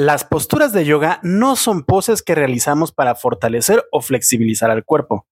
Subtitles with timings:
[0.00, 5.26] Las posturas de yoga no son poses que realizamos para fortalecer o flexibilizar al cuerpo.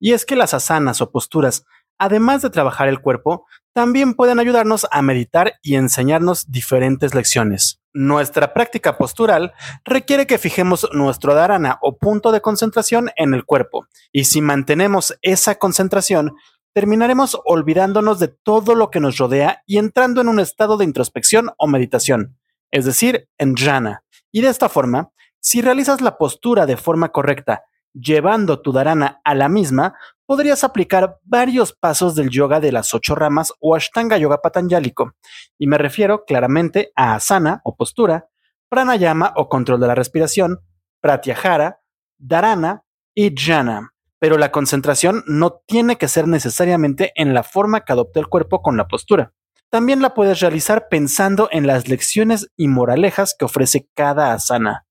[0.00, 1.66] Y es que las asanas o posturas,
[1.98, 7.82] además de trabajar el cuerpo, también pueden ayudarnos a meditar y enseñarnos diferentes lecciones.
[7.92, 9.52] Nuestra práctica postural
[9.84, 13.88] requiere que fijemos nuestro dharana o punto de concentración en el cuerpo.
[14.10, 16.34] Y si mantenemos esa concentración,
[16.72, 21.50] terminaremos olvidándonos de todo lo que nos rodea y entrando en un estado de introspección
[21.58, 22.38] o meditación,
[22.70, 24.03] es decir, en jhana.
[24.34, 29.32] Y de esta forma, si realizas la postura de forma correcta, llevando tu dharana a
[29.36, 29.94] la misma,
[30.26, 35.12] podrías aplicar varios pasos del yoga de las ocho ramas o Ashtanga Yoga Patanjálico.
[35.56, 38.26] Y me refiero claramente a asana o postura,
[38.68, 40.58] pranayama o control de la respiración,
[41.00, 41.78] pratyahara,
[42.18, 42.82] dharana
[43.14, 43.92] y jhana.
[44.18, 48.62] Pero la concentración no tiene que ser necesariamente en la forma que adopte el cuerpo
[48.62, 49.32] con la postura.
[49.74, 54.86] También la puedes realizar pensando en las lecciones y moralejas que ofrece cada asana.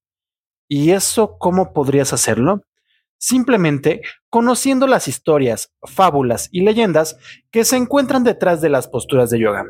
[0.68, 2.66] ¿Y eso cómo podrías hacerlo?
[3.16, 7.16] Simplemente conociendo las historias, fábulas y leyendas
[7.50, 9.64] que se encuentran detrás de las posturas de yoga,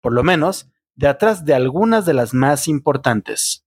[0.00, 3.66] por lo menos de atrás de algunas de las más importantes.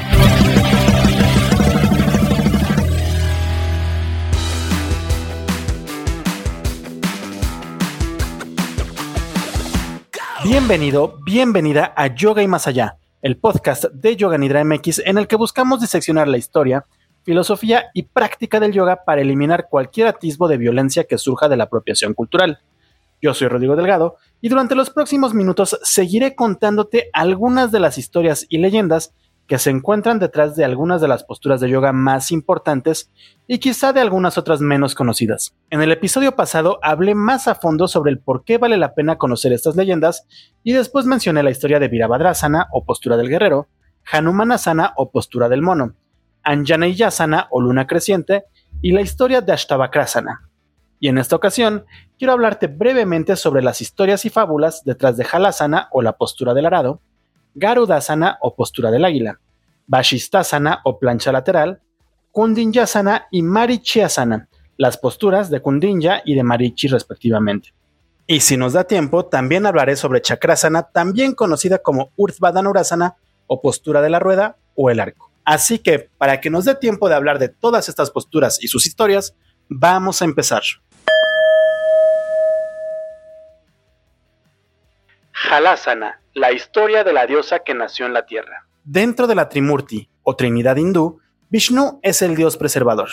[10.61, 15.27] Bienvenido, bienvenida a Yoga y Más Allá, el podcast de Yoga Nidra MX en el
[15.27, 16.85] que buscamos diseccionar la historia,
[17.23, 21.63] filosofía y práctica del yoga para eliminar cualquier atisbo de violencia que surja de la
[21.63, 22.59] apropiación cultural.
[23.23, 28.45] Yo soy Rodrigo Delgado y durante los próximos minutos seguiré contándote algunas de las historias
[28.47, 29.15] y leyendas
[29.51, 33.11] que se encuentran detrás de algunas de las posturas de yoga más importantes
[33.47, 35.53] y quizá de algunas otras menos conocidas.
[35.69, 39.17] En el episodio pasado hablé más a fondo sobre el por qué vale la pena
[39.17, 40.25] conocer estas leyendas
[40.63, 43.67] y después mencioné la historia de Virabhadrasana o postura del guerrero,
[44.09, 45.95] Hanumanasana o postura del mono,
[46.43, 48.45] Anjaneyasana o luna creciente
[48.81, 50.49] y la historia de Ashtavakrasana.
[51.01, 51.83] Y en esta ocasión
[52.17, 56.67] quiero hablarte brevemente sobre las historias y fábulas detrás de Halasana o la postura del
[56.67, 57.01] arado,
[57.55, 59.39] Garudasana o postura del águila,
[59.87, 61.81] Vashistasana o plancha lateral,
[62.31, 64.47] Kundinjasana y Marichiasana,
[64.77, 67.73] las posturas de Kundinja y de Marichi respectivamente.
[68.25, 73.17] Y si nos da tiempo, también hablaré sobre Chakrasana, también conocida como Urdhvadanurasana
[73.47, 75.31] o postura de la rueda o el arco.
[75.43, 78.85] Así que, para que nos dé tiempo de hablar de todas estas posturas y sus
[78.85, 79.35] historias,
[79.67, 80.63] vamos a empezar.
[85.49, 88.67] Halasana, la historia de la diosa que nació en la tierra.
[88.83, 91.19] Dentro de la Trimurti, o Trinidad hindú,
[91.49, 93.09] Vishnu es el dios preservador.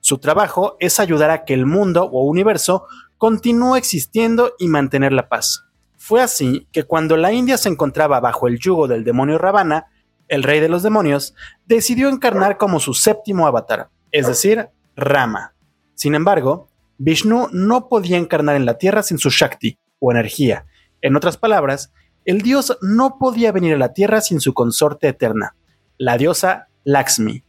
[0.00, 2.86] Su trabajo es ayudar a que el mundo o universo
[3.18, 5.66] continúe existiendo y mantener la paz.
[5.96, 9.86] Fue así que cuando la India se encontraba bajo el yugo del demonio Ravana,
[10.28, 11.34] el rey de los demonios,
[11.66, 15.54] decidió encarnar como su séptimo avatar, es decir, Rama.
[15.94, 20.66] Sin embargo, Vishnu no podía encarnar en la tierra sin su Shakti, o energía,
[21.02, 21.92] en otras palabras,
[22.24, 25.54] el dios no podía venir a la tierra sin su consorte eterna,
[25.98, 27.42] la diosa Lakshmi.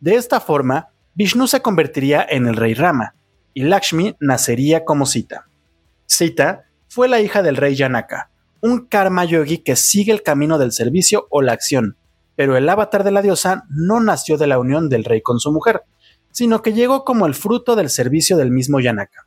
[0.00, 3.14] De esta forma, Vishnu se convertiría en el rey Rama,
[3.52, 5.46] y Lakshmi nacería como Sita.
[6.06, 8.30] Sita fue la hija del rey Janaka,
[8.60, 11.96] un karma yogi que sigue el camino del servicio o la acción,
[12.36, 15.52] pero el avatar de la diosa no nació de la unión del rey con su
[15.52, 15.82] mujer,
[16.30, 19.26] sino que llegó como el fruto del servicio del mismo Janaka.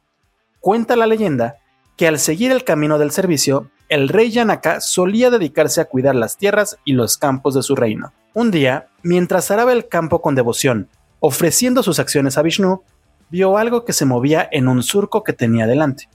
[0.59, 1.57] Cuenta la leyenda
[1.95, 6.37] que al seguir el camino del servicio, el rey Yanaka solía dedicarse a cuidar las
[6.37, 8.11] tierras y los campos de su reino.
[8.33, 10.89] Un día, mientras araba el campo con devoción,
[11.19, 12.83] ofreciendo sus acciones a Vishnu,
[13.29, 16.09] vio algo que se movía en un surco que tenía delante.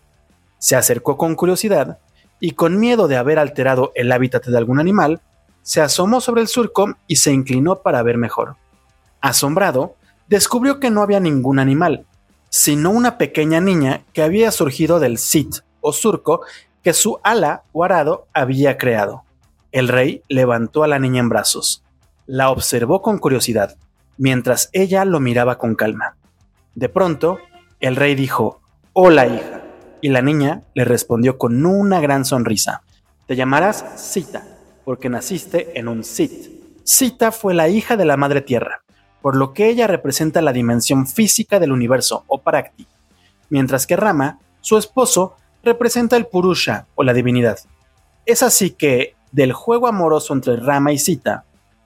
[0.58, 1.98] Se acercó con curiosidad
[2.40, 5.20] y con miedo de haber alterado el hábitat de algún animal,
[5.62, 8.56] se asomó sobre el surco y se inclinó para ver mejor.
[9.20, 9.96] Asombrado,
[10.28, 12.04] descubrió que no había ningún animal,
[12.50, 16.42] sino una pequeña niña que había surgido del sit, o surco
[16.82, 19.24] que su ala o arado había creado.
[19.70, 21.82] El rey levantó a la niña en brazos.
[22.26, 23.76] La observó con curiosidad,
[24.18, 26.16] mientras ella lo miraba con calma.
[26.74, 27.38] De pronto,
[27.80, 28.60] el rey dijo,
[28.92, 29.62] Hola hija,
[30.00, 32.82] y la niña le respondió con una gran sonrisa,
[33.26, 34.44] Te llamarás Sita,
[34.84, 36.50] porque naciste en un Sit.
[36.84, 38.82] Sita fue la hija de la Madre Tierra,
[39.22, 42.86] por lo que ella representa la dimensión física del universo, o Parakti,
[43.48, 47.58] mientras que Rama, su esposo, representa el Purusha, o la divinidad.
[48.26, 51.44] Es así que, del juego amoroso entre Rama y Sita,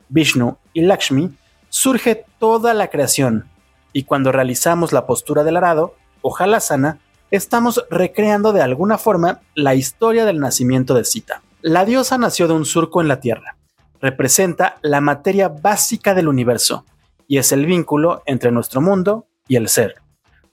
[0.08, 1.30] Vishnu y Lakshmi,
[1.68, 3.48] surge toda la creación,
[3.92, 6.98] y cuando realizamos la postura del arado, o Halasana,
[7.30, 11.42] estamos recreando de alguna forma la historia del nacimiento de Sita.
[11.62, 13.56] La diosa nació de un surco en la tierra.
[14.00, 16.84] Representa la materia básica del universo
[17.26, 19.96] y es el vínculo entre nuestro mundo y el ser.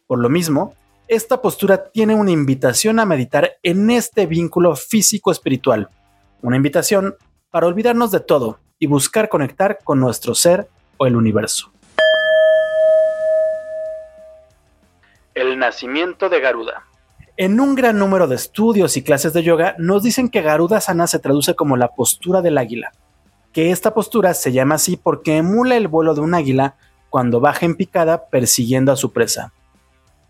[0.07, 0.73] Por lo mismo,
[1.13, 5.89] esta postura tiene una invitación a meditar en este vínculo físico-espiritual,
[6.41, 7.15] una invitación
[7.51, 10.67] para olvidarnos de todo y buscar conectar con nuestro ser
[10.97, 11.71] o el universo.
[15.35, 16.83] El nacimiento de Garuda.
[17.37, 21.07] En un gran número de estudios y clases de yoga nos dicen que Garuda Sana
[21.07, 22.91] se traduce como la postura del águila,
[23.51, 26.75] que esta postura se llama así porque emula el vuelo de un águila
[27.09, 29.53] cuando baja en picada persiguiendo a su presa.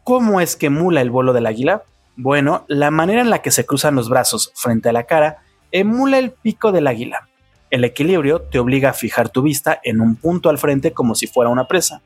[0.04, 1.84] ¿Cómo es que emula el vuelo del águila?
[2.18, 5.38] Bueno, la manera en la que se cruzan los brazos frente a la cara
[5.72, 7.30] emula el pico del águila.
[7.70, 11.28] El equilibrio te obliga a fijar tu vista en un punto al frente como si
[11.28, 12.02] fuera una presa,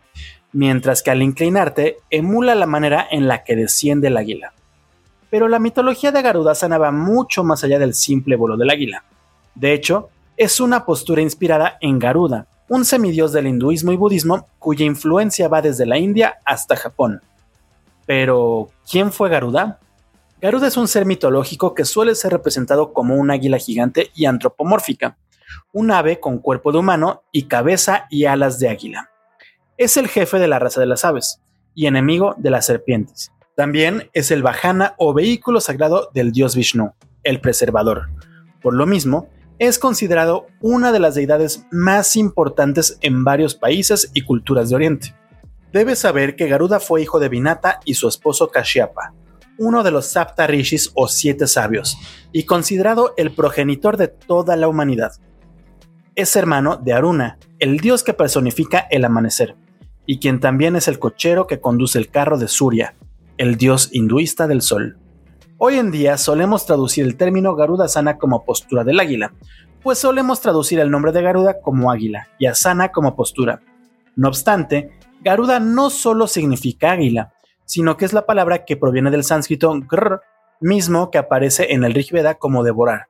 [0.53, 4.53] mientras que al inclinarte emula la manera en la que desciende el águila.
[5.31, 9.03] Pero la mitología de Garudasana va mucho más allá del simple vuelo del águila.
[9.55, 14.85] De hecho, es una postura inspirada en Garuda, un semidios del hinduismo y budismo cuya
[14.85, 17.21] influencia va desde la India hasta Japón.
[18.07, 19.80] Pero, ¿quién fue Garuda?
[20.42, 25.18] Garuda es un ser mitológico que suele ser representado como un águila gigante y antropomórfica,
[25.74, 29.09] un ave con cuerpo de humano y cabeza y alas de águila.
[29.77, 31.42] Es el jefe de la raza de las aves
[31.75, 33.31] y enemigo de las serpientes.
[33.56, 36.94] También es el Vajana o vehículo sagrado del dios Vishnu,
[37.24, 38.09] el preservador.
[38.62, 44.21] Por lo mismo, es considerado una de las deidades más importantes en varios países y
[44.21, 45.15] culturas de Oriente.
[45.72, 49.14] Debes saber que Garuda fue hijo de Vinata y su esposo Kashyapa,
[49.58, 51.98] uno de los Sapta Rishis o siete sabios,
[52.31, 55.14] y considerado el progenitor de toda la humanidad.
[56.16, 59.56] Es hermano de Aruna, el dios que personifica el amanecer,
[60.06, 62.96] y quien también es el cochero que conduce el carro de Surya,
[63.38, 64.98] el dios hinduista del sol.
[65.58, 69.34] Hoy en día solemos traducir el término Garuda Sana como postura del águila,
[69.84, 73.62] pues solemos traducir el nombre de Garuda como águila y Asana como postura.
[74.16, 77.34] No obstante, Garuda no solo significa águila,
[77.66, 80.22] sino que es la palabra que proviene del sánscrito gr,
[80.60, 83.08] mismo que aparece en el Rigveda como devorar.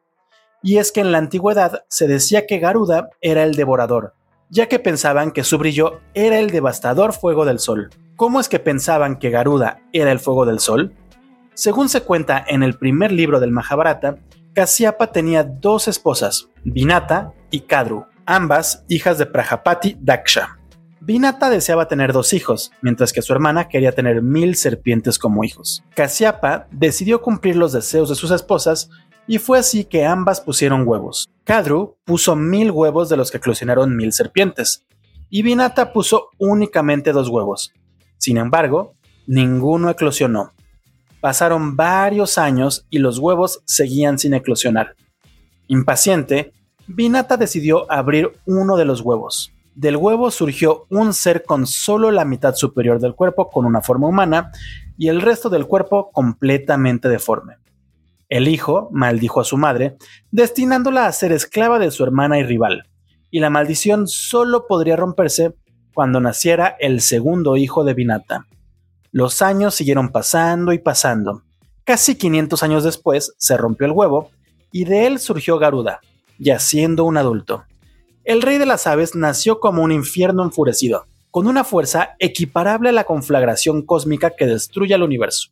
[0.63, 4.15] Y es que en la antigüedad se decía que Garuda era el devorador,
[4.50, 7.89] ya que pensaban que su brillo era el devastador fuego del sol.
[8.15, 10.94] ¿Cómo es que pensaban que Garuda era el fuego del sol?
[11.54, 14.18] Según se cuenta en el primer libro del Mahabharata,
[14.54, 20.56] Kasyapa tenía dos esposas, Vinata y Kadru, ambas hijas de Prajapati Daksha.
[20.99, 25.83] Vinata deseaba tener dos hijos, mientras que su hermana quería tener mil serpientes como hijos.
[25.95, 28.89] Kasyapa decidió cumplir los deseos de sus esposas
[29.27, 31.29] y fue así que ambas pusieron huevos.
[31.44, 34.85] Kadru puso mil huevos de los que eclosionaron mil serpientes,
[35.29, 37.73] y Vinata puso únicamente dos huevos,
[38.17, 38.95] sin embargo,
[39.27, 40.53] ninguno eclosionó.
[41.19, 44.95] Pasaron varios años y los huevos seguían sin eclosionar.
[45.67, 46.53] Impaciente,
[46.88, 49.51] Vinata decidió abrir uno de los huevos.
[49.77, 54.07] Del huevo surgió un ser con solo la mitad superior del cuerpo con una forma
[54.07, 54.51] humana
[54.97, 57.57] y el resto del cuerpo completamente deforme.
[58.27, 59.95] El hijo maldijo a su madre,
[60.31, 62.89] destinándola a ser esclava de su hermana y rival,
[63.29, 65.53] y la maldición solo podría romperse
[65.93, 68.47] cuando naciera el segundo hijo de Vinata.
[69.11, 71.43] Los años siguieron pasando y pasando.
[71.83, 74.31] Casi 500 años después se rompió el huevo
[74.71, 75.99] y de él surgió Garuda,
[76.39, 77.65] ya siendo un adulto.
[78.27, 82.91] El rey de las aves nació como un infierno enfurecido, con una fuerza equiparable a
[82.91, 85.51] la conflagración cósmica que destruye el universo.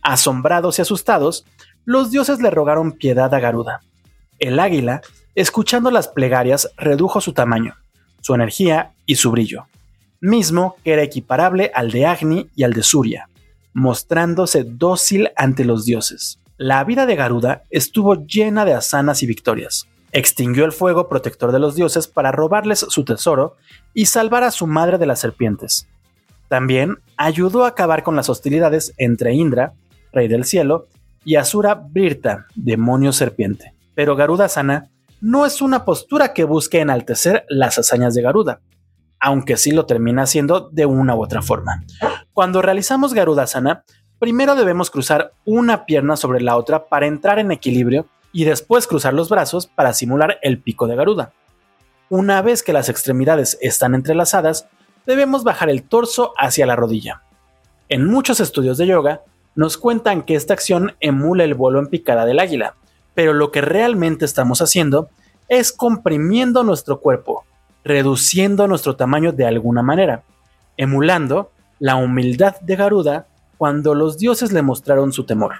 [0.00, 1.44] Asombrados y asustados,
[1.84, 3.82] los dioses le rogaron piedad a Garuda.
[4.38, 5.02] El águila,
[5.34, 7.74] escuchando las plegarias, redujo su tamaño
[8.20, 9.66] su energía y su brillo,
[10.20, 13.28] mismo que era equiparable al de Agni y al de Surya,
[13.72, 16.38] mostrándose dócil ante los dioses.
[16.56, 19.87] La vida de Garuda estuvo llena de asanas y victorias.
[20.12, 23.56] Extinguió el fuego protector de los dioses para robarles su tesoro
[23.94, 25.86] y salvar a su madre de las serpientes.
[26.48, 29.74] También ayudó a acabar con las hostilidades entre Indra,
[30.12, 30.86] rey del cielo,
[31.24, 33.74] y Asura Virta, demonio serpiente.
[33.94, 34.88] Pero Garuda Sana
[35.20, 38.60] no es una postura que busque enaltecer las hazañas de Garuda,
[39.20, 41.84] aunque sí lo termina haciendo de una u otra forma.
[42.32, 43.84] Cuando realizamos Garudasana,
[44.18, 49.14] primero debemos cruzar una pierna sobre la otra para entrar en equilibrio y después cruzar
[49.14, 51.32] los brazos para simular el pico de Garuda.
[52.10, 54.66] Una vez que las extremidades están entrelazadas,
[55.06, 57.22] debemos bajar el torso hacia la rodilla.
[57.88, 59.22] En muchos estudios de yoga
[59.54, 62.74] nos cuentan que esta acción emula el vuelo en picada del águila,
[63.14, 65.08] pero lo que realmente estamos haciendo
[65.48, 67.44] es comprimiendo nuestro cuerpo,
[67.84, 70.22] reduciendo nuestro tamaño de alguna manera,
[70.76, 75.56] emulando la humildad de Garuda cuando los dioses le mostraron su temor.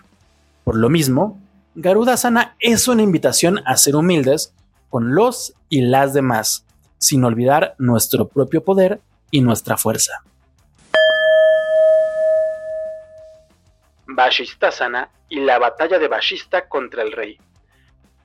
[0.65, 1.41] Por lo mismo,
[1.81, 4.53] Garuda Sana es una invitación a ser humildes
[4.91, 6.67] con los y las demás,
[6.99, 10.25] sin olvidar nuestro propio poder y nuestra fuerza.
[14.09, 17.39] Vashistasana y la batalla de Vashista contra el rey.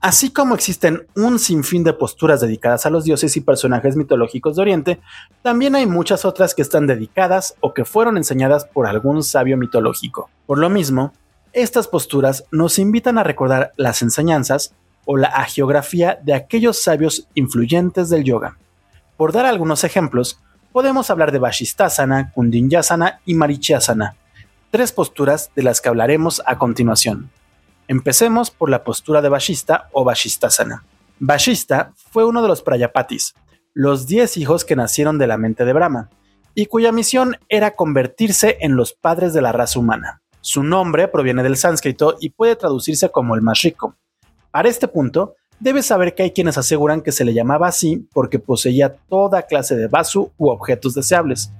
[0.02, 4.64] Así como existen un sinfín de posturas dedicadas a los dioses y personajes mitológicos de
[4.64, 5.00] Oriente,
[5.44, 10.32] también hay muchas otras que están dedicadas o que fueron enseñadas por algún sabio mitológico.
[10.48, 11.14] Por lo mismo,
[11.54, 14.74] estas posturas nos invitan a recordar las enseñanzas
[15.06, 18.58] o la agiografía de aquellos sabios influyentes del yoga.
[19.18, 20.40] Por dar algunos ejemplos,
[20.72, 24.16] podemos hablar de Vashistasana, Kundinyasana y Marichyasana,
[24.72, 27.30] tres posturas de las que hablaremos a continuación.
[27.88, 30.84] Empecemos por la postura de Vashista o Vashistasana.
[31.20, 33.36] Vashista fue uno de los Prayapatis,
[33.76, 36.10] los diez hijos que nacieron de la mente de Brahma,
[36.56, 40.23] y cuya misión era convertirse en los padres de la raza humana.
[40.46, 43.96] Su nombre proviene del sánscrito y puede traducirse como el más rico.
[44.52, 48.40] Para este punto, debes saber que hay quienes aseguran que se le llamaba así porque
[48.40, 51.54] poseía toda clase de vasu u objetos deseables,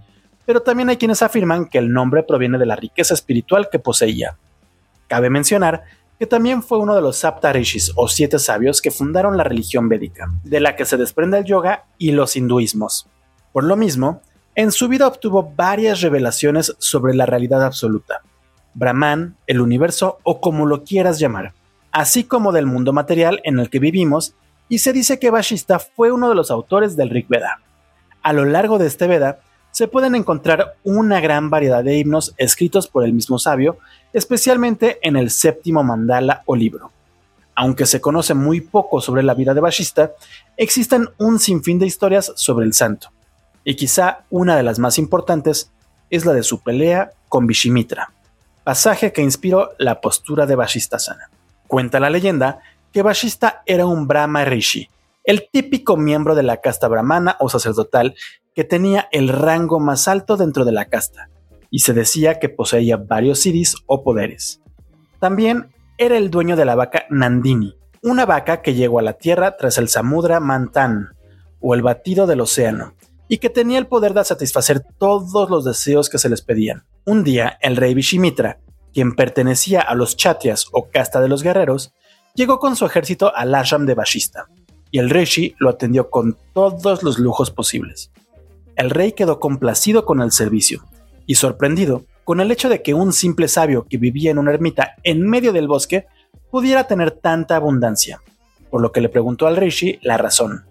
[0.46, 4.38] pero también hay quienes afirman que el nombre proviene de la riqueza espiritual que poseía.
[5.08, 5.84] Cabe mencionar
[6.20, 10.30] que también fue uno de los Saptarishis o siete sabios que fundaron la religión védica,
[10.44, 13.08] de la que se desprende el yoga y los hinduismos.
[13.54, 14.22] Por lo mismo,
[14.56, 18.24] en su vida obtuvo varias revelaciones sobre la realidad absoluta,
[18.74, 21.54] Brahman, el universo o como lo quieras llamar,
[21.92, 24.36] así como del mundo material en el que vivimos,
[24.70, 27.62] y se dice que Vashista fue uno de los autores del Rig Veda.
[28.22, 29.40] A lo largo de este Veda
[29.72, 33.78] se pueden encontrar una gran variedad de himnos escritos por el mismo sabio,
[34.14, 36.92] especialmente en el séptimo mandala o libro.
[37.56, 40.12] Aunque se conoce muy poco sobre la vida de Vashista,
[40.58, 43.10] existen un sinfín de historias sobre el santo,
[43.64, 45.72] y quizá una de las más importantes
[46.10, 48.13] es la de su pelea con Vishimitra,
[48.64, 51.30] pasaje que inspiró la postura de Vashistasana.
[51.68, 52.60] Cuenta la leyenda
[52.92, 54.90] que Vashista era un Brahma Rishi,
[55.24, 58.16] el típico miembro de la casta brahmana o sacerdotal
[58.54, 61.30] que tenía el rango más alto dentro de la casta,
[61.72, 64.62] y se decía que poseía varios siddhis o poderes.
[65.20, 69.58] También era el dueño de la vaca Nandini, una vaca que llegó a la tierra
[69.58, 71.16] tras el Samudra Mantan,
[71.62, 72.94] o el batido del océano,
[73.28, 76.84] y que tenía el poder de satisfacer todos los deseos que se les pedían.
[77.06, 78.60] Un día, el rey Vishimitra,
[78.94, 81.94] quien pertenecía a los Chatyas o casta de los guerreros,
[82.36, 84.48] llegó con su ejército al ashram de Vashista,
[84.92, 88.12] y el rishi lo atendió con todos los lujos posibles
[88.76, 90.84] el rey quedó complacido con el servicio
[91.26, 94.96] y sorprendido con el hecho de que un simple sabio que vivía en una ermita
[95.04, 96.06] en medio del bosque
[96.50, 98.22] pudiera tener tanta abundancia,
[98.70, 100.66] por lo que le preguntó al rishi la razón.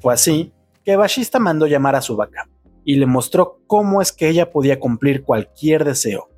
[0.00, 0.52] Fue así
[0.84, 2.48] que Vashista mandó llamar a su vaca
[2.84, 6.28] y le mostró cómo es que ella podía cumplir cualquier deseo.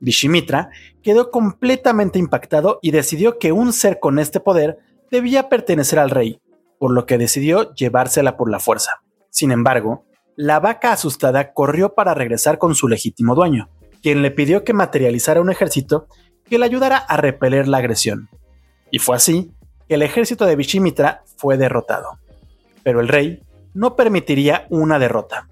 [0.00, 0.70] Vishimitra
[1.02, 4.78] quedó completamente impactado y decidió que un ser con este poder
[5.10, 6.40] debía pertenecer al rey,
[6.78, 9.02] por lo que decidió llevársela por la fuerza.
[9.30, 10.06] Sin embargo,
[10.36, 13.68] la vaca asustada corrió para regresar con su legítimo dueño,
[14.02, 16.06] quien le pidió que materializara un ejército
[16.48, 18.30] que le ayudara a repeler la agresión.
[18.90, 19.52] Y fue así
[19.86, 22.18] que el ejército de Vishimitra fue derrotado.
[22.82, 23.42] Pero el rey
[23.74, 25.49] no permitiría una derrota.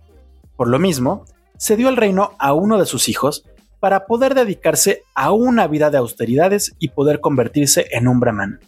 [0.58, 1.24] Por lo mismo,
[1.56, 3.44] cedió el reino a uno de sus hijos
[3.78, 8.58] para poder dedicarse a una vida de austeridades y poder convertirse en un brahman.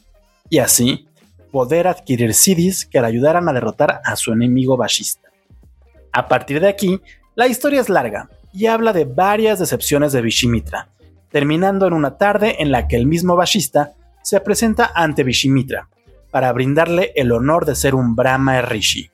[0.48, 1.08] Y así,
[1.50, 5.30] poder adquirir siddhis que le ayudaran a derrotar a su enemigo Vashista.
[6.12, 7.00] A partir de aquí,
[7.34, 10.90] la historia es larga y habla de varias decepciones de Vishimitra,
[11.28, 15.88] terminando en una tarde en la que el mismo Vashista se presenta ante Vishimitra
[16.30, 19.10] para brindarle el honor de ser un Brahma Rishi.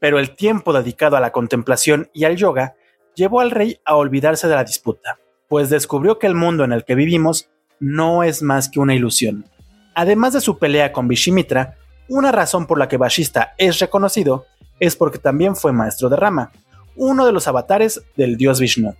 [0.00, 2.74] Pero el tiempo dedicado a la contemplación y al yoga
[3.14, 6.84] llevó al rey a olvidarse de la disputa, pues descubrió que el mundo en el
[6.84, 7.48] que vivimos
[7.80, 9.46] no es más que una ilusión.
[9.94, 11.76] Además de su pelea con Vishimitra,
[12.08, 14.46] una razón por la que Vashista es reconocido
[14.78, 16.52] es porque también fue maestro de Rama,
[16.96, 18.94] uno de los avatares del dios Vishnu.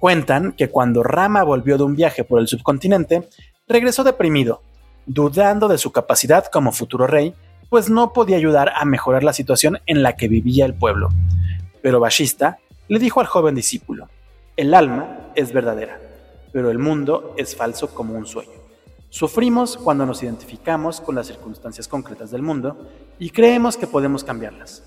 [0.00, 3.28] Cuentan que cuando Rama volvió de un viaje por el subcontinente,
[3.68, 4.62] regresó deprimido,
[5.06, 7.34] dudando de su capacidad como futuro rey,
[7.72, 11.08] pues no podía ayudar a mejorar la situación en la que vivía el pueblo.
[11.80, 14.10] Pero Vashista le dijo al joven discípulo,
[14.58, 15.98] el alma es verdadera,
[16.52, 18.52] pero el mundo es falso como un sueño.
[19.08, 24.84] Sufrimos cuando nos identificamos con las circunstancias concretas del mundo y creemos que podemos cambiarlas.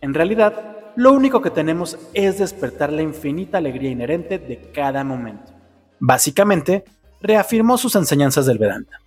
[0.00, 5.52] En realidad, lo único que tenemos es despertar la infinita alegría inherente de cada momento.
[5.98, 6.84] Básicamente,
[7.20, 9.00] reafirmó sus enseñanzas del Vedanta.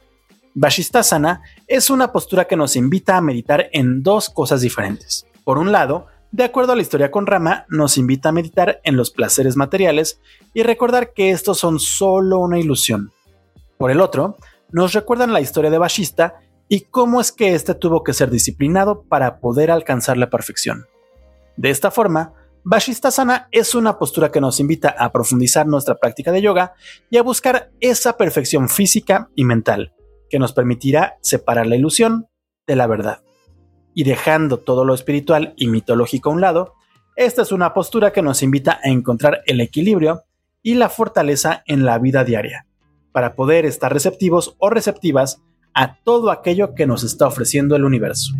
[0.56, 5.26] Vashistasana es una postura que nos invita a meditar en dos cosas diferentes.
[5.44, 8.96] Por un lado, de acuerdo a la historia con Rama, nos invita a meditar en
[8.96, 10.20] los placeres materiales
[10.54, 13.12] y recordar que estos son solo una ilusión.
[13.78, 14.38] Por el otro,
[14.72, 16.36] nos recuerdan la historia de Vashista
[16.68, 20.86] y cómo es que éste tuvo que ser disciplinado para poder alcanzar la perfección.
[21.58, 22.34] De esta forma,
[22.64, 26.74] Vashistasana es una postura que nos invita a profundizar nuestra práctica de yoga
[27.10, 29.94] y a buscar esa perfección física y mental,
[30.34, 32.28] que nos permitirá separar la ilusión
[32.66, 33.22] de la verdad.
[33.94, 36.74] Y dejando todo lo espiritual y mitológico a un lado,
[37.16, 40.24] esta es una postura que nos invita a encontrar el equilibrio
[40.64, 42.66] y la fortaleza en la vida diaria,
[43.12, 45.40] para poder estar receptivos o receptivas
[45.76, 48.34] a todo aquello que nos está ofreciendo el universo.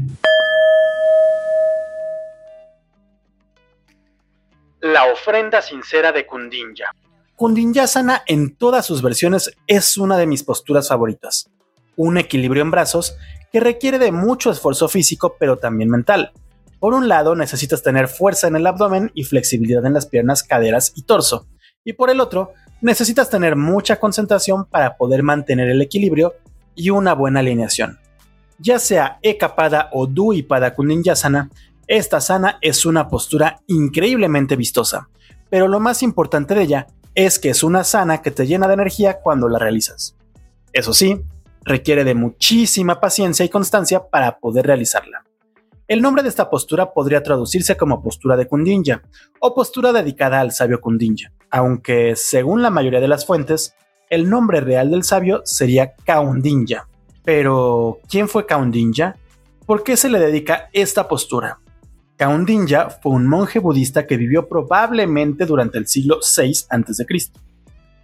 [4.82, 6.86] La ofrenda sincera de Kundinja.
[7.36, 11.53] Kundinjasana en todas sus versiones es una de mis posturas favoritas
[11.96, 13.16] un equilibrio en brazos
[13.52, 16.32] que requiere de mucho esfuerzo físico pero también mental.
[16.80, 20.92] Por un lado necesitas tener fuerza en el abdomen y flexibilidad en las piernas, caderas
[20.96, 21.48] y torso.
[21.86, 26.34] Y por el otro, necesitas tener mucha concentración para poder mantener el equilibrio
[26.76, 28.00] y una buena alineación.
[28.60, 31.50] Ya sea Ekapada o Duipada Kundinjasana,
[31.88, 35.10] esta sana es una postura increíblemente vistosa,
[35.50, 38.74] pero lo más importante de ella es que es una sana que te llena de
[38.74, 40.16] energía cuando la realizas.
[40.72, 41.22] Eso sí,
[41.64, 45.24] requiere de muchísima paciencia y constancia para poder realizarla.
[45.88, 49.02] El nombre de esta postura podría traducirse como postura de Kundinja
[49.40, 53.76] o postura dedicada al sabio Kundinja, aunque según la mayoría de las fuentes,
[54.10, 56.88] el nombre real del sabio sería Kaundinja.
[57.24, 59.16] Pero, ¿quién fue Kaundinja?
[59.66, 61.60] ¿Por qué se le dedica esta postura?
[62.18, 67.06] Kaundinja fue un monje budista que vivió probablemente durante el siglo VI a.C.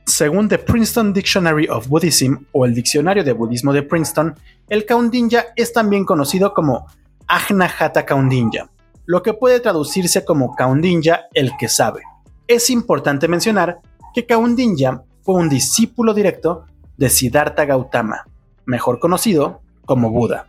[0.10, 4.34] Según The Princeton Dictionary of Buddhism o el Diccionario de Budismo de Princeton,
[4.68, 6.88] el Kaundinja es también conocido como
[7.28, 8.72] Ajnahata Kaundinja,
[9.06, 12.02] lo que puede traducirse como Kaundinja el que sabe.
[12.48, 13.82] Es importante mencionar
[14.16, 16.66] que Kaundinja fue un discípulo directo
[16.98, 18.26] de Siddhartha Gautama,
[18.66, 20.48] mejor conocido como Buda,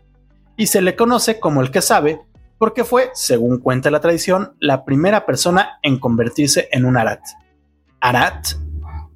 [0.56, 2.22] y se le conoce como el que sabe
[2.56, 7.20] porque fue, según cuenta la tradición, la primera persona en convertirse en un arat.
[8.00, 8.54] Arat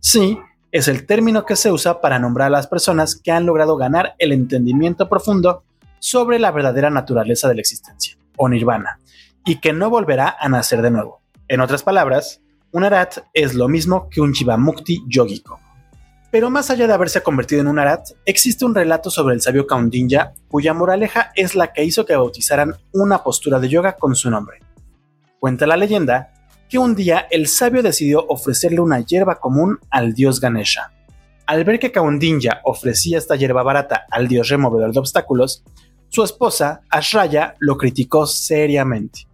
[0.06, 0.38] Sí,
[0.70, 4.14] es el término que se usa para nombrar a las personas que han logrado ganar
[4.18, 5.64] el entendimiento profundo
[5.98, 9.00] sobre la verdadera naturaleza de la existencia, o nirvana,
[9.46, 11.22] y que no volverá a nacer de nuevo.
[11.48, 15.58] En otras palabras, un arat es lo mismo que un jivamukti yógico.
[16.30, 19.66] Pero más allá de haberse convertido en un arat, existe un relato sobre el sabio
[19.66, 24.30] Kaundinja cuya moraleja es la que hizo que bautizaran una postura de yoga con su
[24.30, 24.58] nombre.
[25.40, 26.33] Cuenta la leyenda
[26.78, 30.92] un día el sabio decidió ofrecerle una hierba común al dios Ganesha.
[31.46, 35.62] Al ver que Kaundinja ofrecía esta hierba barata al dios removedor de obstáculos,
[36.08, 39.26] su esposa, Ashraya, lo criticó seriamente.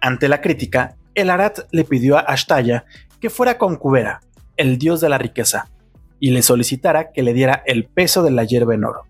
[0.00, 2.84] Ante la crítica, el Arat le pidió a Ashtaya
[3.20, 4.20] que fuera con Kubera,
[4.56, 5.70] el dios de la riqueza,
[6.18, 9.02] y le solicitara que le diera el peso de la hierba en oro.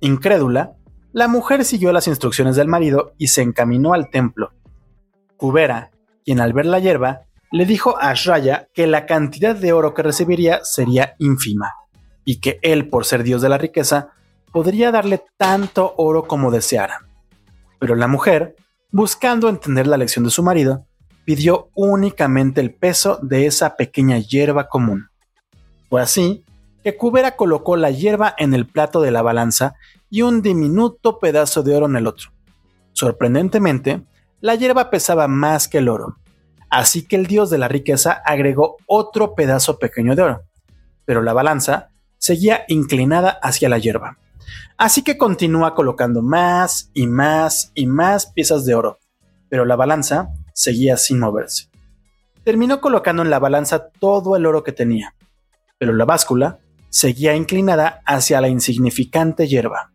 [0.00, 0.72] Incrédula,
[1.12, 4.52] la mujer siguió las instrucciones del marido y se encaminó al templo.
[5.36, 5.90] Kubera,
[6.24, 10.02] quien al ver la hierba le dijo a Ashraya que la cantidad de oro que
[10.02, 11.74] recibiría sería ínfima,
[12.24, 14.10] y que él, por ser dios de la riqueza,
[14.52, 17.06] podría darle tanto oro como deseara.
[17.78, 18.56] Pero la mujer,
[18.90, 20.86] buscando entender la lección de su marido,
[21.24, 25.08] pidió únicamente el peso de esa pequeña hierba común.
[25.88, 26.44] Fue así
[26.82, 29.74] que Kubera colocó la hierba en el plato de la balanza
[30.08, 32.30] y un diminuto pedazo de oro en el otro.
[32.92, 34.02] Sorprendentemente,
[34.40, 36.16] la hierba pesaba más que el oro,
[36.68, 40.42] así que el dios de la riqueza agregó otro pedazo pequeño de oro,
[41.04, 44.18] pero la balanza seguía inclinada hacia la hierba.
[44.76, 48.98] Así que continúa colocando más y más y más piezas de oro,
[49.48, 51.68] pero la balanza seguía sin moverse.
[52.44, 55.14] Terminó colocando en la balanza todo el oro que tenía,
[55.78, 59.90] pero la báscula seguía inclinada hacia la insignificante hierba.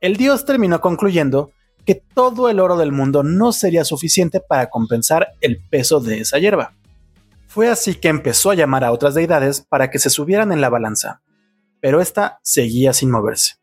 [0.00, 1.52] El dios terminó concluyendo
[1.84, 6.38] que todo el oro del mundo no sería suficiente para compensar el peso de esa
[6.38, 6.74] hierba.
[7.46, 10.70] Fue así que empezó a llamar a otras deidades para que se subieran en la
[10.70, 11.22] balanza,
[11.80, 13.56] pero ésta seguía sin moverse.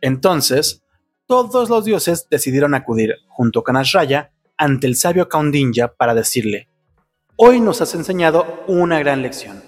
[0.00, 0.82] Entonces,
[1.26, 6.68] todos los dioses decidieron acudir, junto con Ashraya, ante el sabio Kaundinja para decirle,
[7.36, 9.62] Hoy nos has enseñado una gran lección.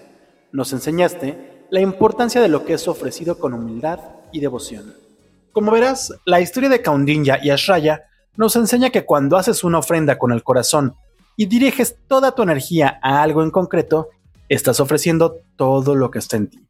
[0.52, 3.98] Nos enseñaste la importancia de lo que es ofrecido con humildad
[4.32, 5.05] y devoción.
[5.56, 8.02] Como verás, la historia de Kaundinya y Ashraya
[8.36, 10.96] nos enseña que cuando haces una ofrenda con el corazón
[11.34, 14.10] y diriges toda tu energía a algo en concreto,
[14.50, 16.68] estás ofreciendo todo lo que está en ti.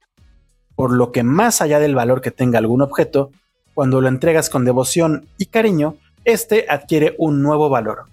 [0.76, 3.32] Por lo que más allá del valor que tenga algún objeto,
[3.74, 8.04] cuando lo entregas con devoción y cariño, este adquiere un nuevo valor.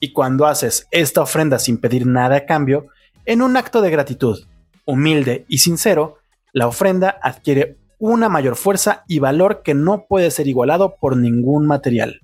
[0.00, 2.86] Y cuando haces esta ofrenda sin pedir nada a cambio,
[3.26, 4.46] en un acto de gratitud,
[4.86, 6.16] humilde y sincero,
[6.54, 11.66] la ofrenda adquiere una mayor fuerza y valor que no puede ser igualado por ningún
[11.66, 12.20] material.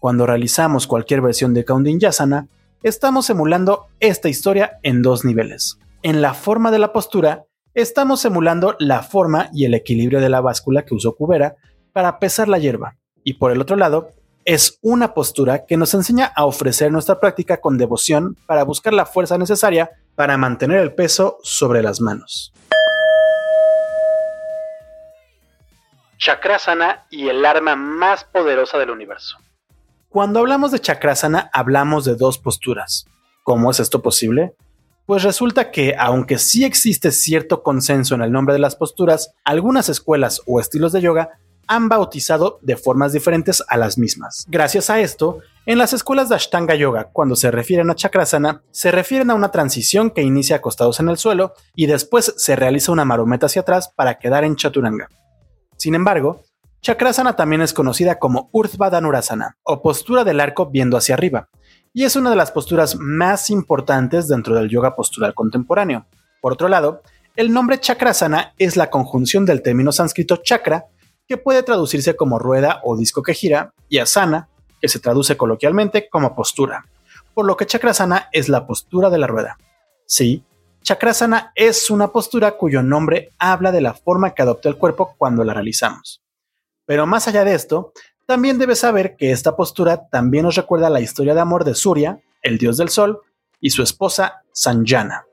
[0.00, 2.48] Cuando realizamos cualquier versión de Kaundin Yasana,
[2.82, 5.78] estamos emulando esta historia en dos niveles.
[6.02, 10.40] En la forma de la postura, estamos emulando la forma y el equilibrio de la
[10.40, 11.56] báscula que usó Kubera
[11.92, 12.96] para pesar la hierba.
[13.24, 14.12] Y por el otro lado,
[14.44, 19.04] es una postura que nos enseña a ofrecer nuestra práctica con devoción para buscar la
[19.04, 22.52] fuerza necesaria para mantener el peso sobre las manos.
[26.18, 29.38] Chakrasana y el arma más poderosa del universo.
[30.08, 33.06] Cuando hablamos de Chakrasana hablamos de dos posturas.
[33.44, 34.54] ¿Cómo es esto posible?
[35.06, 39.88] Pues resulta que, aunque sí existe cierto consenso en el nombre de las posturas, algunas
[39.88, 41.30] escuelas o estilos de yoga
[41.66, 44.44] han bautizado de formas diferentes a las mismas.
[44.48, 48.90] Gracias a esto, en las escuelas de Ashtanga Yoga, cuando se refieren a Chakrasana, se
[48.90, 53.04] refieren a una transición que inicia acostados en el suelo y después se realiza una
[53.04, 55.08] marometa hacia atrás para quedar en Chaturanga.
[55.78, 56.42] Sin embargo,
[56.82, 58.90] Chakrasana también es conocida como Urdhva
[59.62, 61.48] o postura del arco viendo hacia arriba,
[61.94, 66.06] y es una de las posturas más importantes dentro del yoga postural contemporáneo.
[66.42, 67.02] Por otro lado,
[67.36, 70.86] el nombre Chakrasana es la conjunción del término sánscrito chakra
[71.28, 74.48] que puede traducirse como rueda o disco que gira, y asana,
[74.80, 76.86] que se traduce coloquialmente como postura,
[77.34, 79.58] por lo que chakrasana es la postura de la rueda.
[80.06, 80.42] Sí,
[80.88, 85.44] chakrasana es una postura cuyo nombre habla de la forma que adopta el cuerpo cuando
[85.44, 86.22] la realizamos.
[86.86, 87.92] Pero más allá de esto,
[88.24, 92.20] también debes saber que esta postura también nos recuerda la historia de amor de Surya,
[92.40, 93.20] el dios del sol,
[93.60, 95.26] y su esposa Sanjana.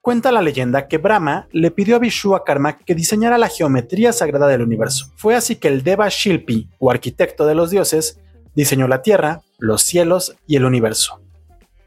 [0.00, 4.48] Cuenta la leyenda que Brahma le pidió a Vishnu Karma que diseñara la geometría sagrada
[4.48, 5.12] del universo.
[5.14, 8.18] Fue así que el Deva Shilpi, o arquitecto de los dioses,
[8.56, 11.20] diseñó la tierra, los cielos y el universo.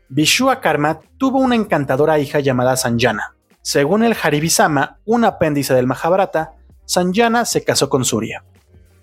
[0.09, 3.35] Vishnu Karma tuvo una encantadora hija llamada Sanjana.
[3.61, 6.53] Según el Haribisama, un apéndice del Mahabharata,
[6.85, 8.43] Sanjana se casó con Surya.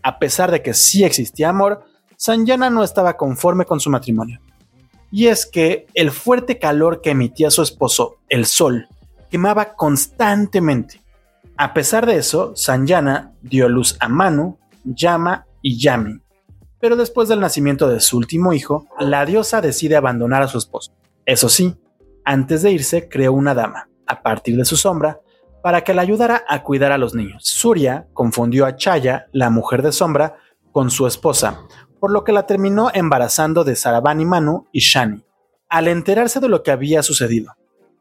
[0.03, 1.85] A pesar de que sí existía amor,
[2.17, 4.41] Sanjana no estaba conforme con su matrimonio.
[5.13, 8.89] Y es que el fuerte calor que emitía su esposo, el sol,
[9.31, 11.03] quemaba constantemente.
[11.57, 16.21] A pesar de eso, Sanjana dio luz a Manu, Yama y Yami.
[16.87, 20.93] Pero después del nacimiento de su último hijo, la diosa decide abandonar a su esposo.
[21.25, 21.75] Eso sí,
[22.25, 25.21] antes de irse creó una dama, a partir de su sombra,
[25.65, 27.43] para que la ayudara a cuidar a los niños.
[27.45, 30.37] Surya confundió a Chaya, la mujer de sombra,
[30.71, 31.59] con su esposa,
[31.99, 35.25] por lo que la terminó embarazando de Saravani Manu y Shani.
[35.69, 37.57] Al enterarse de lo que había sucedido,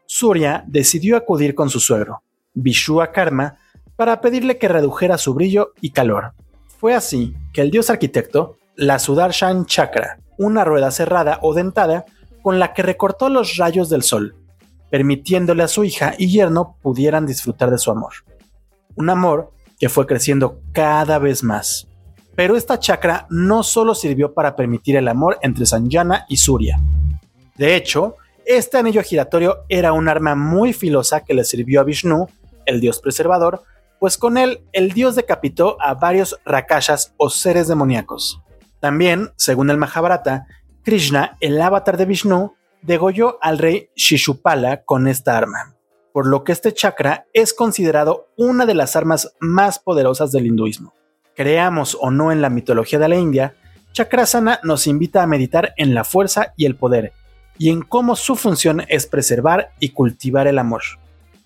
[0.06, 2.22] Surya decidió acudir con su suegro,
[2.54, 3.58] Vishua Karma,
[3.96, 6.34] para pedirle que redujera su brillo y calor.
[6.78, 12.06] Fue así que el dios arquitecto, la Sudarshan Chakra, una rueda cerrada o dentada
[12.42, 14.36] con la que recortó los rayos del sol,
[14.90, 18.14] permitiéndole a su hija y yerno pudieran disfrutar de su amor.
[18.96, 21.88] Un amor que fue creciendo cada vez más.
[22.36, 26.80] Pero esta chakra no solo sirvió para permitir el amor entre Sanjana y Surya.
[27.56, 32.28] De hecho, este anillo giratorio era un arma muy filosa que le sirvió a Vishnu,
[32.66, 33.64] el dios preservador,
[34.00, 38.42] pues con él el dios decapitó a varios rakashas o seres demoníacos.
[38.86, 40.46] También, según el Mahabharata,
[40.84, 45.74] Krishna, el avatar de Vishnu, degolló al rey Shishupala con esta arma,
[46.14, 50.94] por lo que este chakra es considerado una de las armas más poderosas del hinduismo.
[51.36, 53.56] Creamos o no en la mitología de la India,
[53.92, 57.12] Chakrasana nos invita a meditar en la fuerza y el poder,
[57.58, 60.84] y en cómo su función es preservar y cultivar el amor.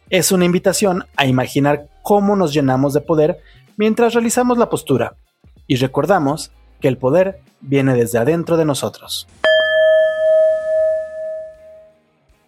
[0.09, 3.39] Es una invitación a imaginar cómo nos llenamos de poder
[3.77, 5.15] mientras realizamos la postura
[5.67, 9.27] y recordamos que el poder viene desde adentro de nosotros.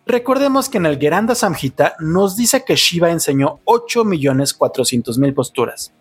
[0.05, 5.93] Recordemos que en el Geranda Samhita nos dice que Shiva enseñó 8.400.000 posturas.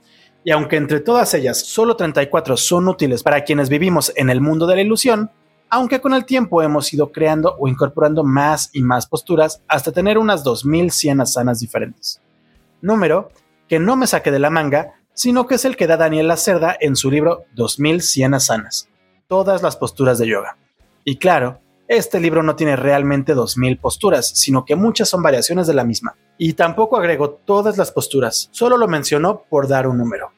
[0.43, 4.67] Y aunque entre todas ellas solo 34 son útiles para quienes vivimos en el mundo
[4.67, 5.31] de la ilusión,
[5.69, 10.19] aunque con el tiempo hemos ido creando o incorporando más y más posturas hasta tener
[10.19, 12.21] unas 2100 asanas diferentes.
[12.81, 13.31] Número
[13.69, 16.77] que no me saqué de la manga, sino que es el que da Daniel Lacerda
[16.81, 18.89] en su libro 2100 asanas,
[19.27, 20.57] todas las posturas de yoga.
[21.05, 25.75] Y claro, este libro no tiene realmente 2000 posturas, sino que muchas son variaciones de
[25.75, 26.17] la misma.
[26.39, 30.33] Y tampoco agregó todas las posturas, solo lo mencionó por dar un número.